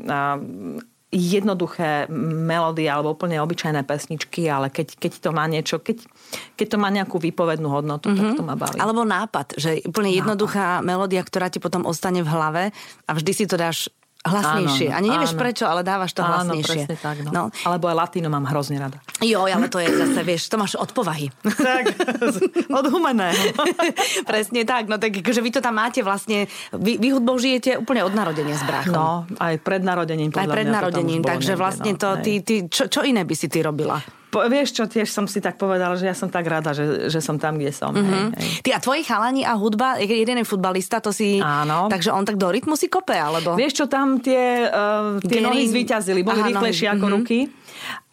[1.09, 6.05] jednoduché melódie alebo úplne obyčajné pesničky, ale keď, keď to má niečo, keď,
[6.53, 8.21] keď to má nejakú výpovednú hodnotu, mm-hmm.
[8.21, 8.77] tak to ma baví.
[8.77, 12.63] Alebo nápad, že úplne jednoduchá melódia, ktorá ti potom ostane v hlave
[13.09, 14.91] a vždy si to dáš hlasnejšie.
[14.91, 15.39] Áno, Ani nevieš áno.
[15.39, 16.83] prečo, ale dávaš to Áno, hlasnejšie.
[16.85, 17.15] presne tak.
[17.23, 17.31] No.
[17.31, 17.43] No.
[17.63, 18.99] Alebo aj latino mám hrozne rada.
[19.23, 21.31] Jo, ale to je zase, vieš, to máš od povahy.
[21.43, 21.83] Tak,
[22.79, 23.55] od humeného.
[24.29, 28.03] Presne tak, no tak akože vy to tam máte vlastne, vy, vy hudbou žijete úplne
[28.03, 28.91] od narodenia s bráchom.
[28.91, 30.35] No, aj pred narodením.
[30.35, 33.35] Aj pred mňa narodením, takže niekde, vlastne no, to, ty, ty, čo, čo iné by
[33.39, 34.18] si ty robila?
[34.29, 37.17] Po, vieš čo, tiež som si tak povedala, že ja som tak rada, že, že
[37.17, 37.89] som tam, kde som.
[37.89, 38.25] Mm-hmm.
[38.37, 38.49] Hej, hej.
[38.61, 41.41] Ty a tvoji chalani a hudba, jeden je futbalista, to si...
[41.41, 41.89] Áno.
[41.89, 43.57] Takže on tak do rytmu si kope, alebo...
[43.57, 47.13] Vieš čo, tam tie, uh, tie Geny- nohy zvíťazili, boli Aha, rýchlejšie nohy, ako mhm.
[47.17, 47.39] ruky,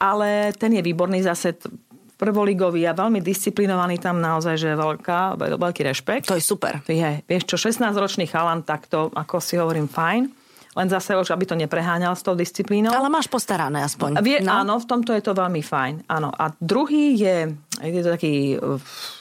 [0.00, 1.68] ale ten je výborný zase t-
[2.16, 6.32] prvoligový a veľmi disciplinovaný tam naozaj, že je veľká, veľký rešpekt.
[6.32, 6.80] To je super.
[6.88, 10.32] Je, vieš čo, 16-ročný chalan, tak to, ako si hovorím, fajn.
[10.76, 12.92] Len zase už, aby to nepreháňal s tou disciplínou.
[12.92, 14.20] Ale máš postarané aspoň.
[14.20, 14.52] Vie, no.
[14.52, 16.04] Áno, v tomto je to veľmi fajn.
[16.12, 16.28] Áno.
[16.28, 18.60] A druhý je, je to taký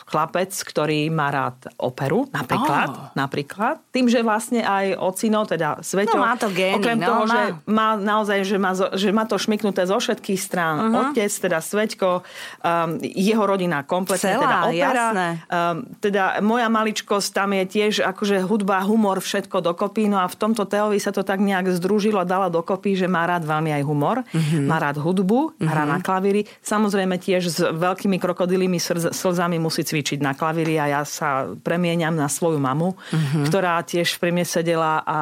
[0.05, 2.89] chlapec, ktorý má rád operu, napríklad.
[2.89, 3.17] Á.
[3.17, 3.81] napríklad.
[3.89, 7.33] Tým, že vlastne aj ocino, teda Sveťo, No, má to gény, okrem no, toho, má.
[7.33, 10.75] že má naozaj, že má, že má to šmiknuté zo všetkých strán.
[10.77, 10.85] Mhm.
[10.85, 11.01] Uh-huh.
[11.09, 12.21] Otec, teda Sveťko, um,
[13.01, 14.93] jeho rodina kompletne, Celá, teda opera.
[15.09, 15.27] jasné.
[15.47, 20.05] Um, teda moja maličkosť, tam je tiež akože hudba, humor, všetko dokopy.
[20.05, 23.41] No a v tomto Teovi sa to tak nejak združilo, dala dokopy, že má rád
[23.43, 24.37] veľmi aj humor, Mhm.
[24.37, 24.65] mm-hmm.
[24.65, 25.65] má rád hudbu, mm-hmm.
[25.65, 26.45] hrá na klavíri.
[26.61, 32.17] Samozrejme tiež s veľkými krokodilými slz- slzami musí cvičiť na klavíri a ja sa premieňam
[32.17, 33.15] na svoju mamu, Mhm.
[33.15, 33.43] mm-hmm.
[33.47, 35.19] ktorá tiež pri mne sedela a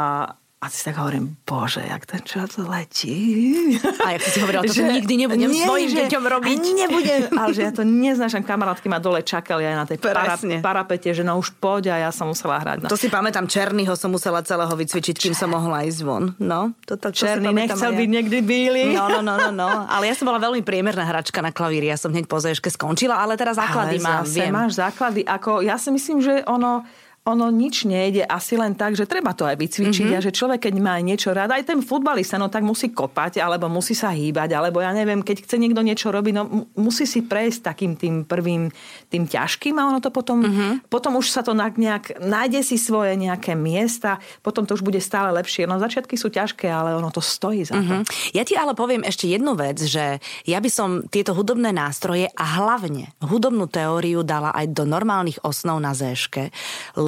[0.63, 3.75] a si tak hovorím, bože, jak ten čas letí.
[3.99, 6.59] A jak si hovorila, toto nikdy nebudem svojim deťom robiť.
[6.87, 8.47] Nebudem, ale že ja to neznášam.
[8.47, 12.09] Kamarátky ma dole čakali aj na tej para, parapete, že no už poď a ja
[12.15, 12.87] som musela hrať.
[12.87, 12.87] No.
[12.87, 16.31] To si pamätám, Černyho som musela celého vycvičiť, kým som mohla ísť von.
[16.39, 17.99] No, to, to, to Černý nechcel ja.
[17.99, 18.83] byť niekdy bíly.
[18.95, 19.67] No, no, no, no, no.
[19.91, 21.91] Ale ja som bola veľmi priemerná hračka na klavíri.
[21.91, 24.53] Ja som hneď po skončila, ale teraz základy Ale mám, viem.
[24.55, 25.27] máš základy.
[25.27, 26.87] Ako, ja si myslím, že ono
[27.23, 30.11] ono nič nejde asi len tak, že treba to aj vycvičiť Mhm.
[30.11, 30.19] mm-hmm.
[30.19, 33.65] a že človek, keď má niečo rád, aj ten futbalista, no tak musí kopať, alebo
[33.67, 37.23] musí sa hýbať, alebo ja neviem, keď chce niekto niečo robiť, no mu- musí si
[37.23, 38.67] prejsť takým tým prvým,
[39.07, 40.47] tým ťažkým a ono to potom, Mhm.
[40.47, 40.71] mm-hmm.
[40.87, 45.31] potom už sa to nejak, nájde si svoje nejaké miesta, potom to už bude stále
[45.33, 45.63] lepšie.
[45.63, 48.03] No začiatky sú ťažké, ale ono to stojí za to.
[48.03, 48.03] Mhm.
[48.31, 52.45] Ja ti ale poviem ešte jednu vec, že ja by som tieto hudobné nástroje a
[52.59, 56.51] hlavne hudobnú teóriu dala aj do normálnych osnov na zéške,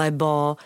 [0.05, 0.57] lebo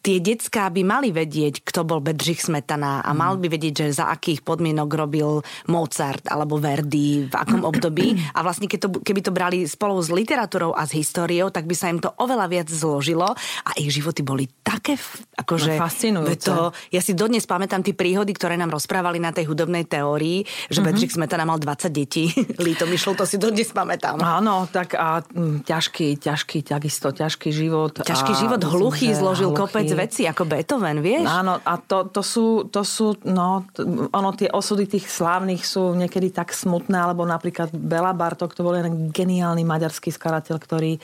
[0.00, 4.12] tie decká by mali vedieť, kto bol Bedřich Smetana a mal by vedieť, že za
[4.12, 8.16] akých podmienok robil Mozart alebo Verdi, v akom období.
[8.36, 11.74] A vlastne keď to, keby to brali spolu s literatúrou a s históriou, tak by
[11.76, 14.98] sa im to oveľa viac zložilo a ich životy boli také,
[15.36, 15.76] akože...
[15.76, 16.48] No, fascinujúce.
[16.50, 20.80] To, ja si dodnes pamätám tie príhody, ktoré nám rozprávali na tej hudobnej teórii, že
[20.80, 20.86] mm-hmm.
[20.86, 22.30] Bedřich Smetana mal 20 detí.
[22.66, 24.18] Líto mi šlo, to si dodnes pamätám.
[24.20, 28.02] Áno, tak a mm, ťažký, ťažký, takisto ťažký život.
[28.02, 29.60] Ťažký život, hluchý, zložil hluchý.
[29.62, 31.28] kopec vecí, ako Beethoven, vieš?
[31.28, 33.62] Áno, a to, to, sú, to sú, no,
[34.10, 38.74] ono, tie osudy tých slávnych sú niekedy tak smutné, alebo napríklad Bela Bartok, to bol
[38.74, 40.98] jeden geniálny maďarský skladateľ, ktorý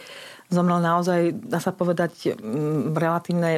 [0.53, 3.57] zomrel naozaj, dá sa povedať, mm, v relatívnej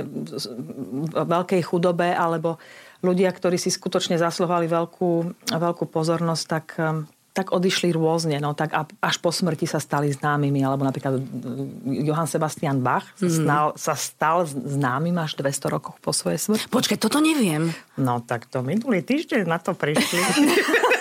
[1.15, 2.63] veľkej chudobe, alebo
[3.05, 5.11] ľudia, ktorí si skutočne zasluhovali veľkú,
[5.53, 7.05] veľkú pozornosť, tak um,
[7.35, 12.07] tak odišli rôzne, no tak a až po smrti sa stali známymi, alebo napríklad mm,
[12.07, 16.71] Johann Sebastian Bach sa, stal, sa stal známym až 200 rokov po svojej smrti.
[16.71, 17.75] Počkaj, toto neviem.
[17.99, 20.23] No tak to minulý týždeň na to prišli.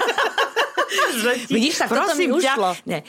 [1.55, 2.75] Vidíš, tak toto mi ušlo.
[2.85, 3.03] Nie.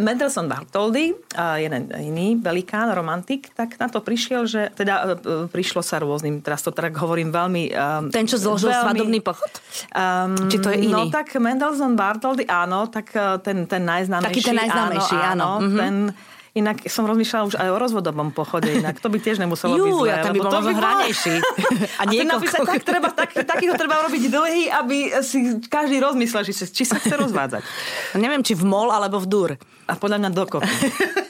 [0.00, 1.14] Mendelssohn Bartholdy,
[1.58, 6.62] jeden iný velikán, romantik, tak na to prišiel, že teda e, prišlo sa rôznym, teraz
[6.64, 7.62] to tak hovorím veľmi...
[7.72, 9.52] Um, Ten, čo zložil veľmi, svadobný pochod?
[9.92, 10.92] Um, Či to je iný?
[10.92, 14.28] No tak Mendelssohn Bartholdy, áno, tak e, ten, ten najznámejší.
[14.32, 15.26] Taký ten najznámejší, áno.
[15.26, 15.30] áno.
[15.32, 15.78] áno mm-hmm.
[15.78, 15.94] Ten,
[16.52, 19.94] Inak som rozmýšľala už aj o rozvodovom pochode, inak to by tiež nemuselo Jú, byť
[20.04, 20.08] zlé.
[20.12, 21.34] ja tam by bol možno hranejší.
[22.00, 26.52] A, a napísať, tak, treba, tak, takýho treba robiť dlhý, aby si každý rozmyslel, či,
[26.52, 27.62] či sa chce rozvádzať.
[28.20, 29.50] Neviem, či v mol alebo v dur.
[29.88, 30.68] A podľa mňa dokopy.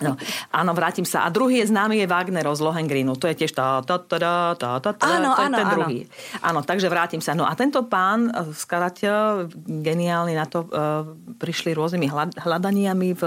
[0.00, 0.16] No,
[0.52, 1.24] áno, vrátim sa.
[1.24, 3.16] A druhý je známy je Wagner z Lohengrinu.
[3.16, 4.18] To je tiež tá, tá, tá,
[4.54, 5.98] tá, tá, tá, áno, to áno, ten druhý.
[6.44, 7.32] Áno, takže vrátim sa.
[7.32, 11.06] No a tento pán, eh, skladateľ, geniálny na to, uh,
[11.36, 12.06] prišli rôznymi
[12.36, 13.22] hľadaniami v,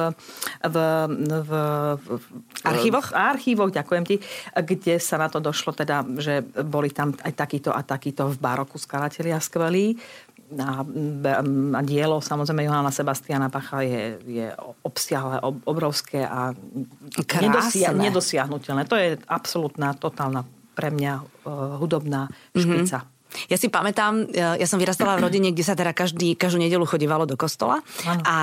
[0.66, 0.76] v,
[1.46, 1.52] v,
[2.04, 2.22] v
[2.66, 3.12] archívoch?
[3.14, 4.16] Archívoch, ďakujem ti,
[4.54, 8.80] kde sa na to došlo teda, že boli tam aj takýto a takýto v baroku
[8.80, 9.98] skladatelia skvelí
[10.58, 10.82] a,
[11.78, 14.48] a dielo samozrejme Johana Sebastiana Bacha je, je
[14.82, 16.54] obsiahle, obrovské a
[17.42, 18.90] nedosia, nedosiahnutelné.
[18.90, 23.06] To je absolútna, totálna pre mňa uh, hudobná špica.
[23.06, 23.19] Mm-hmm.
[23.48, 27.30] Ja si pamätám, ja som vyrastala v rodine, kde sa teda každý, každú nedelu chodívalo
[27.30, 28.24] do kostola ano.
[28.26, 28.38] a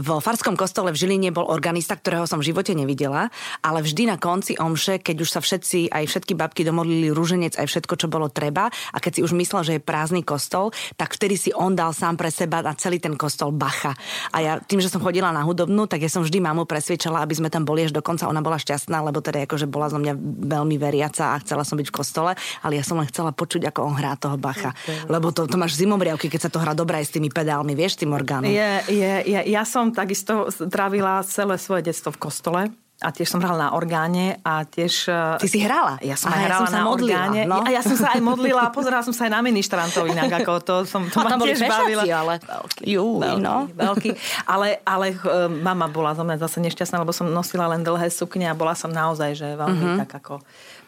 [0.00, 3.30] vo Farskom kostole v Žiline bol organista, ktorého som v živote nevidela,
[3.62, 7.68] ale vždy na konci omše, keď už sa všetci, aj všetky babky domodlili rúženec, aj
[7.68, 11.36] všetko, čo bolo treba a keď si už myslel, že je prázdny kostol, tak vtedy
[11.38, 13.94] si on dal sám pre seba na celý ten kostol bacha.
[14.34, 17.36] A ja tým, že som chodila na hudobnú, tak ja som vždy mamu presvedčala, aby
[17.38, 18.26] sme tam boli až do konca.
[18.26, 20.16] Ona bola šťastná, lebo teda akože bola zo mňa
[20.48, 22.32] veľmi veriaca a chcela som byť v kostole,
[22.64, 24.72] ale ja som len chcela počuť, ako on hrá toho Bacha.
[24.72, 25.10] Okay.
[25.10, 28.00] Lebo to, to máš zimomriavky, keď sa to hrá dobré aj s tými pedálmi, vieš,
[28.00, 28.50] tým orgánom.
[28.50, 32.62] Je, je, je, ja som takisto trávila celé svoje detstvo v kostole
[33.02, 35.10] a tiež som hrala na orgáne a tiež...
[35.10, 35.98] E, Ty si hrala?
[35.98, 37.40] Ja som Aha, aj hrala ja som na modlila, orgáne.
[37.44, 37.58] No?
[37.60, 40.52] A ja som sa aj modlila a pozerala som sa aj na ministrantov inak, ako
[40.62, 42.06] to som to a tam tiež bavila.
[42.06, 42.34] ale...
[42.38, 43.56] Veľký, Jú, veľký, no.
[43.74, 44.10] veľký.
[44.46, 48.46] Ale, ale uh, mama bola zo mňa zase nešťastná, lebo som nosila len dlhé sukne
[48.46, 50.00] a bola som naozaj, že veľmi uh-huh.
[50.06, 50.34] tak ako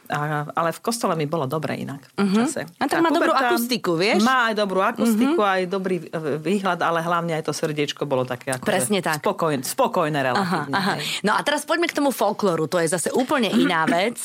[0.08, 2.36] a, ale v kostole mi bolo dobre inak uh-huh.
[2.44, 2.68] čase.
[2.78, 4.22] A tak tá má dobrú akustiku, vieš?
[4.22, 5.54] Má aj dobrú akustiku, uh-huh.
[5.56, 5.96] aj dobrý
[6.42, 9.24] výhľad, ale hlavne aj to srdiečko bolo také ako Presne tak.
[9.24, 10.74] Spokojné, spokojné relatívne.
[10.74, 11.24] Aha, aha.
[11.26, 14.20] No a teraz poďme k tomu folklóru, to je zase úplne iná vec.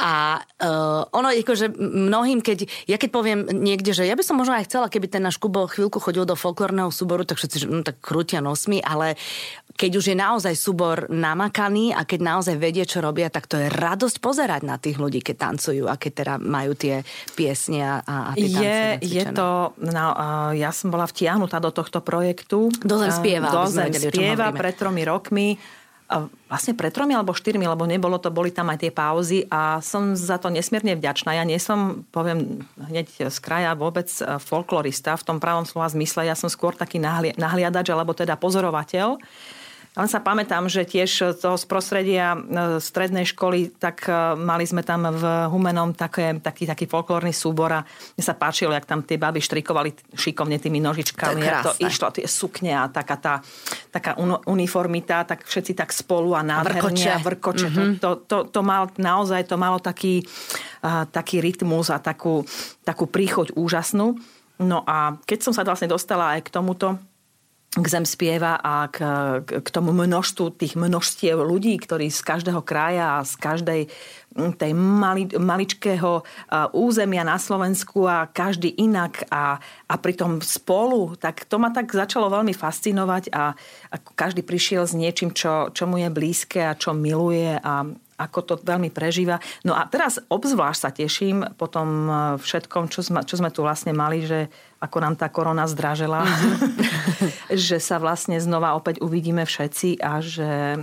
[0.00, 4.38] A uh, ono je že mnohým, keď, ja keď poviem niekde, že ja by som
[4.38, 7.66] možno aj chcela, keby ten náš Kubo chvíľku chodil do folklórneho súboru, tak všetci, že
[7.66, 9.18] no, tak krútia nosmi, ale
[9.80, 13.72] keď už je naozaj súbor namakaný a keď naozaj vedie, čo robia, tak to je
[13.72, 17.06] radosť pozerať na tých ľudí, keď tancujú a keď teda majú tie
[17.36, 18.80] piesne a, a tie je,
[19.20, 20.06] je to, no,
[20.56, 22.72] ja som bola vtiahnutá do tohto projektu.
[22.82, 23.48] Do Zem spieva.
[23.52, 25.60] Do Zem spieva pred tromi rokmi
[26.50, 30.18] vlastne pred tromi alebo štyrmi, lebo nebolo to, boli tam aj tie pauzy a som
[30.18, 31.38] za to nesmierne vďačná.
[31.38, 36.26] Ja nie som, poviem hneď z kraja vôbec e, folklorista v tom pravom slova zmysle,
[36.26, 36.98] ja som skôr taký
[37.38, 39.22] nahliadač alebo teda pozorovateľ.
[39.90, 42.38] Len sa pamätám, že tiež toho z prostredia e,
[42.78, 47.82] strednej školy, tak e, mali sme tam v Humenom také, taký, taký folklórny súbor a
[48.14, 51.42] mne sa páčilo, jak tam tie baby štrikovali šikovne tými nožičkami.
[51.42, 53.34] To, to išlo, tie sukne a taká tá
[53.90, 54.14] taká
[54.46, 57.68] uniformita, tak všetci tak spolu a nádherne a vrkoče.
[57.68, 57.92] Mm-hmm.
[57.98, 60.22] To, to, to mal, naozaj to malo taký,
[60.86, 62.46] uh, taký rytmus a takú,
[62.86, 64.14] takú príchoď úžasnú.
[64.62, 67.02] No a keď som sa vlastne dostala aj k tomuto,
[67.70, 68.98] k zem spieva a k,
[69.46, 73.80] k tomu množstvu tých množstiev ľudí, ktorí z každého kraja a z každej
[74.58, 76.26] tej mali, maličkého
[76.74, 82.26] územia na Slovensku a každý inak a, a pritom spolu, tak to ma tak začalo
[82.30, 83.54] veľmi fascinovať a,
[83.90, 87.86] a každý prišiel s niečím, čo, čo mu je blízke a čo miluje a,
[88.20, 89.40] ako to veľmi prežíva.
[89.64, 93.96] No a teraz obzvlášť sa teším po tom všetkom, čo sme, čo sme tu vlastne
[93.96, 97.56] mali, že ako nám tá korona zdražela, mm-hmm.
[97.68, 100.80] že sa vlastne znova opäť uvidíme všetci a že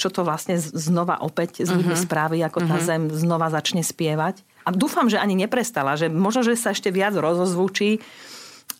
[0.00, 2.08] čo to vlastne znova opäť z ľuďmi mm-hmm.
[2.08, 2.88] spraví, ako tá mm-hmm.
[2.88, 4.40] zem znova začne spievať.
[4.64, 8.00] A dúfam, že ani neprestala, že možno, že sa ešte viac rozozvučí,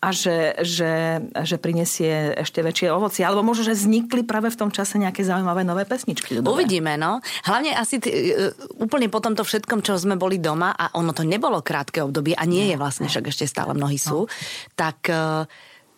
[0.01, 3.21] a že, že, že prinesie ešte väčšie ovoci.
[3.21, 6.41] Alebo možno, že vznikli práve v tom čase nejaké zaujímavé nové pesničky.
[6.41, 6.57] Ľudové.
[6.57, 7.21] Uvidíme, no.
[7.45, 8.49] Hlavne asi t- e,
[8.81, 12.49] úplne po tomto všetkom, čo sme boli doma a ono to nebolo krátke obdobie a
[12.49, 14.31] nie je vlastne, však ešte stále mnohí sú, no.
[14.73, 15.45] tak uh,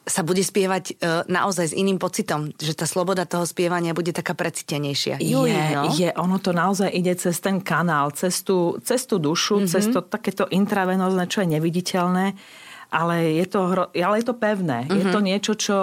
[0.04, 4.36] sa bude spievať uh, naozaj s iným pocitom, že tá sloboda toho spievania bude taká
[4.36, 5.24] precitenejšia.
[5.24, 5.88] Je, no?
[5.96, 9.72] je, ono to naozaj ide cez ten kanál, cez tú, cez tú dušu, mm-hmm.
[9.72, 12.36] cez to takéto intravenózne, čo je neviditeľné
[12.94, 14.86] ale je to, hro, ale je to pevné.
[14.86, 15.00] Mm-hmm.
[15.02, 15.26] Je to mhm.
[15.26, 15.80] niečo, čo,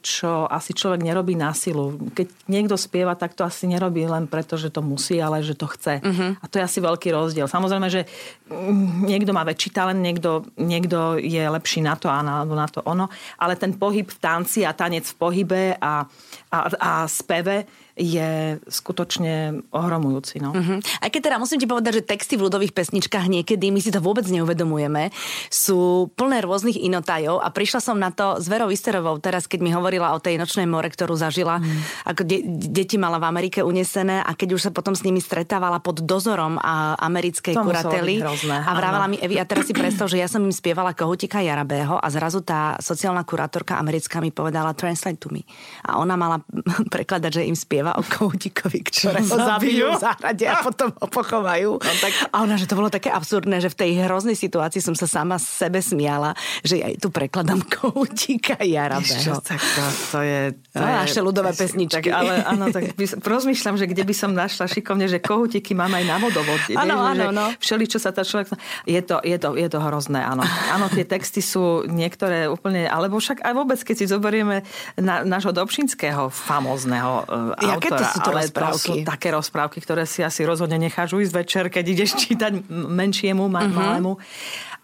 [0.00, 2.00] čo asi človek nerobí na silu.
[2.16, 5.68] Keď niekto spieva, tak to asi nerobí len preto, že to musí, ale že to
[5.68, 6.00] chce.
[6.00, 6.30] Mm-hmm.
[6.40, 7.44] A to je asi veľký rozdiel.
[7.44, 8.08] Samozrejme, že
[8.48, 12.80] mm, niekto má väčší talent, niekto, niekto je lepší na to a na, na to
[12.88, 16.08] ono, ale ten pohyb v tanci a tanec v pohybe a,
[16.48, 20.42] a, a speve je skutočne ohromujúci.
[20.42, 20.50] No.
[20.50, 20.82] Uh-huh.
[20.82, 24.02] Aj keď teda musím ti povedať, že texty v ľudových pesničkách niekedy, my si to
[24.02, 25.14] vôbec neuvedomujeme,
[25.46, 29.70] sú plné rôznych inotajov a prišla som na to s Verou Isterovou teraz, keď mi
[29.70, 32.10] hovorila o tej nočnej more, ktorú zažila, mm.
[32.10, 35.78] ako de- deti mala v Amerike unesené a keď už sa potom s nimi stretávala
[35.78, 38.18] pod dozorom a americkej to kurately
[38.50, 42.02] a vrávala mi Evi, a teraz si predstav, že ja som im spievala Kohutika Jarabého
[42.02, 45.46] a zrazu tá sociálna kurátorka americká mi povedala translate to me.
[45.86, 46.42] A ona mala
[46.94, 51.70] prekladať, že im spieva spieva o koutikovi, ktorého zabijú v záhrade a potom ho pochovajú.
[51.76, 52.12] No, tak...
[52.32, 55.36] A ona, že to bolo také absurdné, že v tej hroznej situácii som sa sama
[55.36, 56.32] sebe smiala,
[56.64, 59.36] že ja tu prekladám koutika Jarabého.
[59.44, 59.84] tak to,
[60.16, 60.40] to je...
[60.72, 62.08] To no, je naše ľudové pesničky.
[62.08, 66.04] Tak, ale áno, tak rozmýšľam, že kde by som našla šikovne, že kohutiky mám aj
[66.08, 66.72] na vodovode.
[66.72, 67.52] Áno, áno, no.
[67.60, 68.48] Všeli, čo sa tá človek...
[68.88, 70.40] Je to, je to, je to hrozné, áno.
[70.72, 72.88] Áno, tie texty sú niektoré úplne...
[72.88, 74.64] Alebo však aj vôbec, keď si zoberieme
[74.96, 77.26] na, nášho Dobšinského famózneho
[77.74, 78.78] ja Aké to sú to ale rozprávky?
[78.78, 83.50] To sú také rozprávky, ktoré si asi rozhodne necháš ísť večer, keď ideš čítať menšiemu,
[83.50, 83.74] ma- uh-huh.
[83.74, 84.14] malému.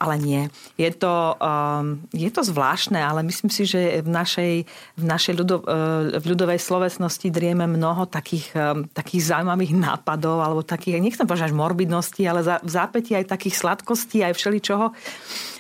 [0.01, 0.49] Ale nie.
[0.81, 4.53] Je to, um, je to zvláštne, ale myslím si, že v našej,
[4.97, 10.65] v našej ľudo, uh, v ľudovej slovesnosti drieme mnoho takých, um, takých zaujímavých nápadov, alebo
[10.65, 14.89] takých, nechcem povedať až morbidnosti, ale za, v zápäti aj takých sladkostí, aj všeličoho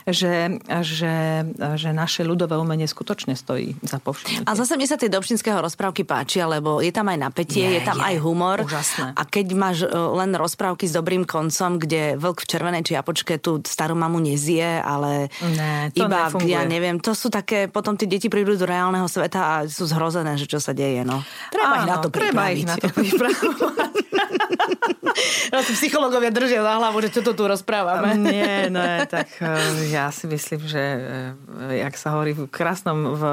[0.08, 1.44] že, že,
[1.76, 4.46] že naše ľudové umenie skutočne stojí za povšimnutie.
[4.48, 7.80] A zase mne sa tie Dobšinského rozprávky páčia, lebo je tam aj napätie, je, je
[7.84, 8.58] tam je, aj humor.
[8.64, 9.12] Úžasné.
[9.16, 13.60] A keď máš e, len rozprávky s dobrým koncom, kde vlk v červenej čiapočke tú
[13.64, 16.52] starú mamu nezie, ale ne, to iba, nefunguje.
[16.52, 20.36] ja neviem, to sú také, potom tie deti prídu do reálneho sveta a sú zhrozené,
[20.40, 21.20] že čo sa deje, no.
[21.52, 23.94] Treba Áno, ich na to treba ich na to pripravovať.
[25.52, 28.16] no, psychológovia držia za hlavu, že čo to tu rozprávame.
[28.20, 33.24] Nie, no, tak e, ja si myslím, že eh, jak sa hovorí v krásnom v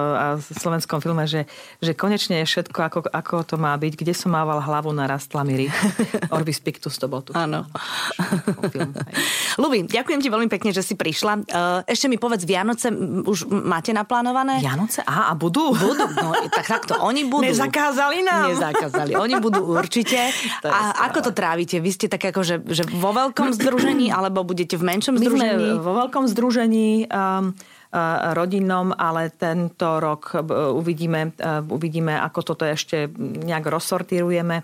[0.57, 1.45] slovenskom filme, že,
[1.83, 3.93] že konečne je všetko, ako, ako to má byť.
[3.97, 5.69] Kde som mával hlavu, narastla mi
[6.35, 7.33] Orbis pictus to bol tu.
[7.33, 7.65] Áno.
[9.61, 11.33] Lubi, ďakujem ti veľmi pekne, že si prišla.
[11.43, 12.93] Eh, ešte mi povedz, Vianoce
[13.25, 14.61] už máte naplánované?
[14.61, 15.01] Vianoce?
[15.03, 15.73] Á, a budú?
[15.73, 17.49] Budú, no tak takto, oni budú.
[17.49, 18.53] Nezakázali nám.
[18.53, 20.31] Nezakázali, oni budú určite.
[20.65, 21.79] a ako to trávite?
[21.79, 25.55] Vy ste tak ako, že, že vo veľkom združení, alebo budete v menšom združení?
[25.55, 27.51] My sme vo veľkom združení združení um,
[27.91, 34.63] uh, rodinnom, ale tento rok uh, uvidíme, uh, uvidíme, ako toto ešte nejak rozsortírujeme,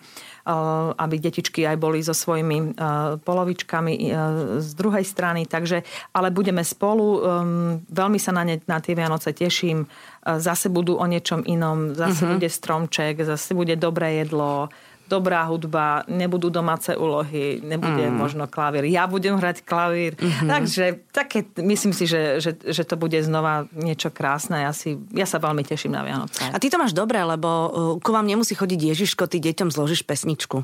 [1.00, 2.76] aby detičky aj boli so svojimi
[3.24, 4.12] polovičkami
[4.60, 5.48] z druhej strany.
[5.48, 7.08] Takže, ale budeme spolu.
[7.16, 9.88] Um, veľmi sa na, ne, na tie Vianoce teším.
[10.20, 11.96] Zase budú o niečom inom.
[11.96, 12.36] Zase uh-huh.
[12.36, 14.68] bude stromček, zase bude dobré jedlo
[15.08, 18.16] dobrá hudba, nebudú domáce úlohy, nebude mm.
[18.16, 18.88] možno klavír.
[18.88, 20.16] Ja budem hrať klavír.
[20.16, 20.50] Mm-hmm.
[20.50, 24.64] Takže také, myslím si, že, že, že to bude znova niečo krásne.
[24.64, 26.42] Ja, si, ja sa veľmi teším na Vianoce.
[26.50, 27.70] A ty to máš dobre, lebo uh,
[28.02, 30.64] ku vám nemusí chodiť Ježiško, ty deťom zložíš pesničku.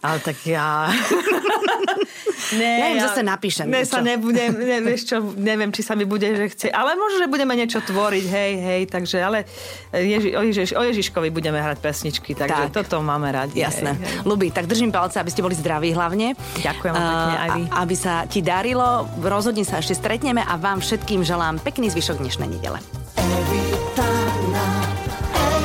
[0.00, 0.88] Ale tak ja...
[2.56, 3.66] Ne, ja im zase napíšem.
[3.68, 6.66] Ne, sa nebudem, ne, vieš čo, neviem, či sa mi bude, že chce.
[6.72, 9.44] Ale možno, že budeme niečo tvoriť, hej, hej, takže, ale
[9.92, 12.84] Ježi, o, Ježiš, o Ježiškovi budeme hrať pesničky, takže tak.
[12.84, 13.60] toto máme rádi.
[13.60, 13.96] Jasné.
[13.96, 14.26] Hej, hej.
[14.28, 16.38] Lubi, tak držím palce, aby ste boli zdraví hlavne.
[16.60, 17.62] Ďakujem uh, pekne aj vy.
[17.72, 22.48] Aby sa ti darilo, rozhodne sa ešte stretneme a vám všetkým želám pekný zvyšok dnešnej
[22.48, 22.78] nedele.
[23.18, 23.66] Every
[23.98, 24.54] time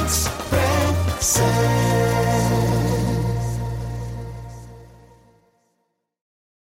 [0.04, 1.73] express.